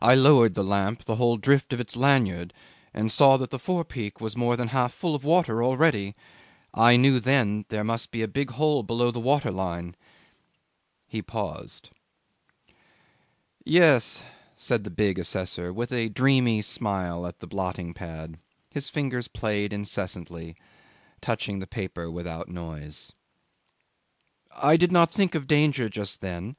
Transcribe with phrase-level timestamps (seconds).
[0.00, 2.54] I lowered then the lamp the whole drift of its lanyard,
[2.94, 6.14] and saw that the forepeak was more than half full of water already.
[6.72, 9.96] I knew then there must be a big hole below the water line.'
[11.08, 11.90] He paused.
[13.64, 14.22] 'Yes,'
[14.56, 18.38] said the big assessor, with a dreamy smile at the blotting pad;
[18.70, 20.54] his fingers played incessantly,
[21.20, 23.10] touching the paper without noise.
[24.62, 26.54] 'I did not think of danger just then.